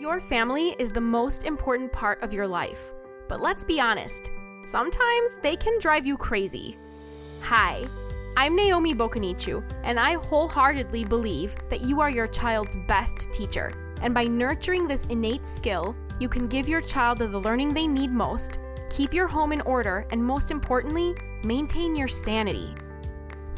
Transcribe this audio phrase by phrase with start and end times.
[0.00, 2.90] Your family is the most important part of your life.
[3.28, 4.30] But let's be honest,
[4.64, 6.78] sometimes they can drive you crazy.
[7.42, 7.84] Hi,
[8.34, 13.74] I'm Naomi Bokanichu, and I wholeheartedly believe that you are your child's best teacher.
[14.00, 18.10] And by nurturing this innate skill, you can give your child the learning they need
[18.10, 18.58] most,
[18.88, 22.74] keep your home in order, and most importantly, maintain your sanity.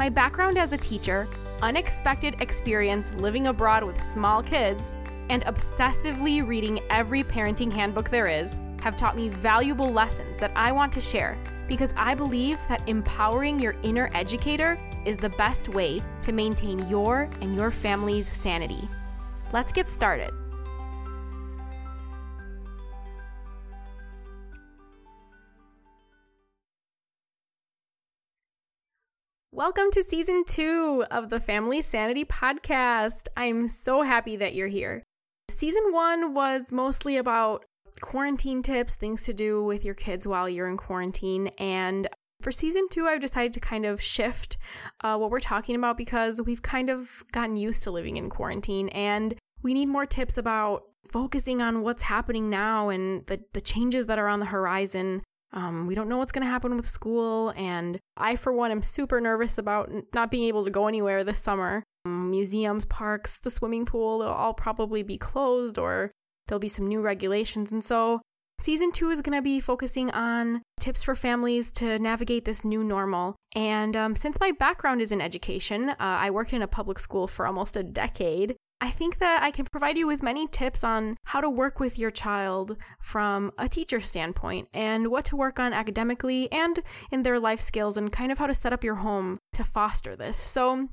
[0.00, 1.28] My background as a teacher,
[1.62, 4.92] unexpected experience living abroad with small kids,
[5.28, 10.72] and obsessively reading every parenting handbook there is have taught me valuable lessons that I
[10.72, 16.00] want to share because I believe that empowering your inner educator is the best way
[16.22, 18.88] to maintain your and your family's sanity.
[19.52, 20.32] Let's get started.
[29.54, 33.28] Welcome to season two of the Family Sanity Podcast.
[33.36, 35.04] I'm so happy that you're here.
[35.52, 37.66] Season one was mostly about
[38.00, 41.48] quarantine tips, things to do with your kids while you're in quarantine.
[41.58, 42.08] And
[42.40, 44.56] for season two, I've decided to kind of shift
[45.02, 48.88] uh, what we're talking about because we've kind of gotten used to living in quarantine
[48.88, 54.06] and we need more tips about focusing on what's happening now and the, the changes
[54.06, 55.22] that are on the horizon.
[55.52, 57.52] Um, we don't know what's going to happen with school.
[57.56, 61.38] And I, for one, am super nervous about not being able to go anywhere this
[61.38, 61.84] summer.
[62.04, 66.10] Um, museums, parks, the swimming pool, they'll all probably be closed or
[66.46, 67.70] there'll be some new regulations.
[67.70, 68.20] And so
[68.58, 72.82] season two is going to be focusing on tips for families to navigate this new
[72.82, 73.36] normal.
[73.54, 77.28] And um, since my background is in education, uh, I worked in a public school
[77.28, 78.56] for almost a decade.
[78.80, 82.00] I think that I can provide you with many tips on how to work with
[82.00, 87.38] your child from a teacher standpoint and what to work on academically and in their
[87.38, 90.36] life skills and kind of how to set up your home to foster this.
[90.36, 90.88] So,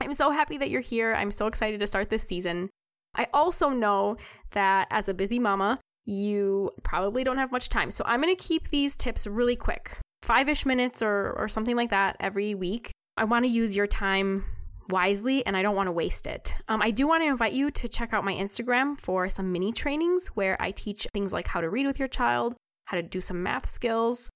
[0.00, 1.14] I'm so happy that you're here.
[1.14, 2.70] I'm so excited to start this season.
[3.14, 4.16] I also know
[4.52, 7.90] that as a busy mama, you probably don't have much time.
[7.90, 11.76] So I'm going to keep these tips really quick five ish minutes or, or something
[11.76, 12.90] like that every week.
[13.16, 14.44] I want to use your time
[14.88, 16.54] wisely and I don't want to waste it.
[16.68, 19.72] Um, I do want to invite you to check out my Instagram for some mini
[19.72, 22.54] trainings where I teach things like how to read with your child,
[22.86, 24.30] how to do some math skills.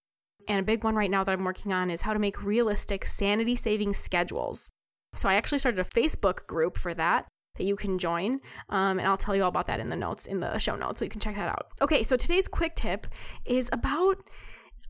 [0.46, 3.06] And a big one right now that I'm working on is how to make realistic
[3.06, 4.68] sanity saving schedules.
[5.14, 7.26] So I actually started a Facebook group for that
[7.56, 8.40] that you can join.
[8.68, 10.98] Um, and I'll tell you all about that in the notes, in the show notes,
[10.98, 11.68] so you can check that out.
[11.80, 13.06] Okay, so today's quick tip
[13.44, 14.18] is about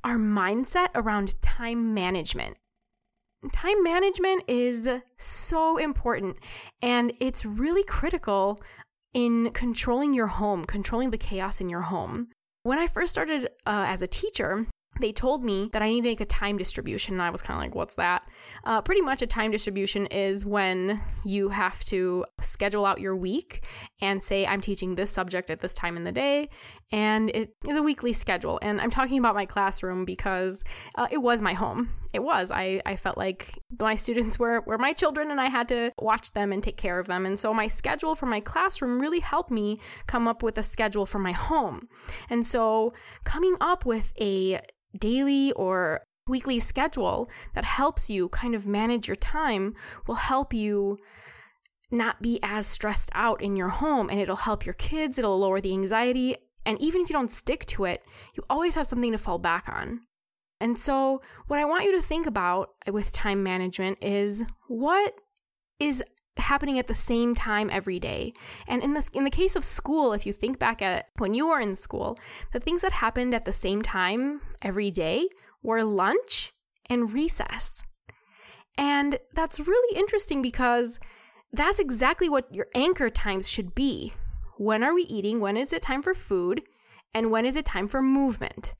[0.02, 2.58] our mindset around time management.
[3.52, 6.38] Time management is so important
[6.80, 8.62] and it's really critical
[9.12, 12.28] in controlling your home, controlling the chaos in your home.
[12.62, 14.66] When I first started uh, as a teacher,
[15.00, 17.15] they told me that I need to make a time distribution.
[17.15, 18.31] And I was kind of like, what's that?
[18.65, 23.65] Uh, pretty much a time distribution is when you have to schedule out your week
[24.00, 26.49] and say, I'm teaching this subject at this time in the day.
[26.93, 28.59] And it is a weekly schedule.
[28.62, 30.65] And I'm talking about my classroom because
[30.97, 31.91] uh, it was my home.
[32.14, 32.52] It was.
[32.52, 36.32] I, I felt like my students were, were my children and I had to watch
[36.32, 37.26] them and take care of them.
[37.26, 41.06] And so my schedule for my classroom really helped me come up with a schedule
[41.06, 41.88] for my home.
[42.30, 42.94] And so
[43.25, 44.60] coming up with a
[44.97, 49.75] daily or weekly schedule that helps you kind of manage your time
[50.06, 50.98] will help you
[51.91, 55.60] not be as stressed out in your home and it'll help your kids, it'll lower
[55.60, 56.36] the anxiety.
[56.64, 58.04] And even if you don't stick to it,
[58.36, 60.02] you always have something to fall back on.
[60.64, 65.12] And so, what I want you to think about with time management is what
[65.78, 66.02] is
[66.38, 68.32] happening at the same time every day.
[68.66, 71.48] And in this in the case of school, if you think back at when you
[71.48, 72.19] were in school,
[72.54, 75.28] the things that happened at the same time every day
[75.62, 76.54] were lunch
[76.88, 77.82] and recess.
[78.78, 80.98] And that's really interesting because
[81.52, 84.14] that's exactly what your anchor times should be.
[84.56, 85.41] When are we eating?
[85.41, 86.62] When is it time for food?
[87.12, 88.72] And when is it time for movement?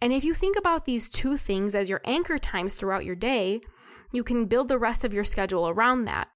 [0.00, 3.60] And if you think about these two things as your anchor times throughout your day,
[4.12, 6.28] you can build the rest of your schedule around that.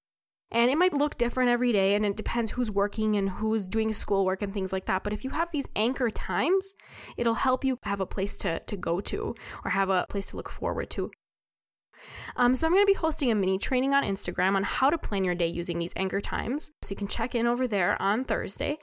[0.50, 3.92] And it might look different every day, and it depends who's working and who's doing
[3.92, 5.02] schoolwork and things like that.
[5.02, 6.76] But if you have these anchor times,
[7.16, 9.34] it'll help you have a place to, to go to
[9.64, 11.10] or have a place to look forward to.
[12.36, 14.98] Um, so I'm going to be hosting a mini training on Instagram on how to
[14.98, 16.70] plan your day using these anchor times.
[16.82, 18.78] So you can check in over there on Thursday.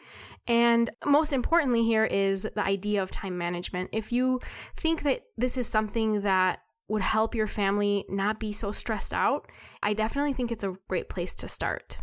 [0.48, 3.90] And most importantly, here is the idea of time management.
[3.94, 4.40] If you
[4.76, 9.48] think that this is something that would help your family not be so stressed out,
[9.82, 12.00] I definitely think it's a great place to start.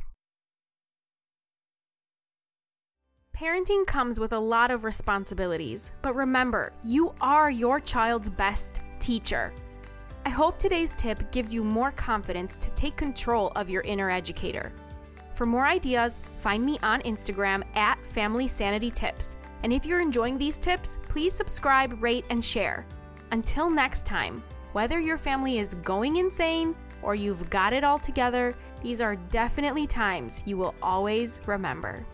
[3.36, 9.52] Parenting comes with a lot of responsibilities, but remember, you are your child's best teacher.
[10.24, 14.72] I hope today's tip gives you more confidence to take control of your inner educator.
[15.38, 19.36] For more ideas, find me on Instagram at Family Sanity Tips.
[19.62, 22.84] And if you're enjoying these tips, please subscribe, rate, and share.
[23.30, 24.42] Until next time,
[24.72, 29.86] whether your family is going insane or you've got it all together, these are definitely
[29.86, 32.04] times you will always remember.